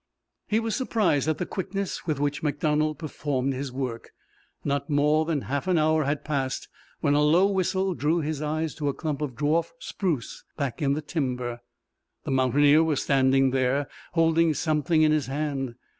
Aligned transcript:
He 0.47 0.59
was 0.59 0.75
surprised 0.75 1.27
at 1.29 1.37
the 1.37 1.45
quickness 1.45 2.07
with 2.07 2.19
which 2.19 2.41
MacDonald 2.41 2.97
performed 2.97 3.53
his 3.53 3.71
work. 3.71 4.13
Not 4.63 4.89
more 4.89 5.25
than 5.25 5.41
half 5.41 5.67
an 5.67 5.77
hour 5.77 6.05
had 6.05 6.25
passed 6.25 6.67
when 7.01 7.13
a 7.13 7.21
low 7.21 7.45
whistle 7.45 7.93
drew 7.93 8.17
his 8.19 8.41
eyes 8.41 8.73
to 8.77 8.89
a 8.89 8.95
clump 8.95 9.21
of 9.21 9.35
dwarf 9.35 9.69
spruce 9.77 10.43
back 10.57 10.81
in 10.81 10.93
the 10.93 11.03
timber. 11.03 11.61
The 12.23 12.31
mountaineer 12.31 12.83
was 12.83 13.03
standing 13.03 13.51
there, 13.51 13.87
holding 14.13 14.55
something 14.55 15.03
in 15.03 15.11
his 15.11 15.27
hand. 15.27 15.75